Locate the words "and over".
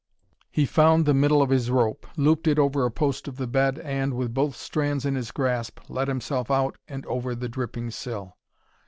6.87-7.35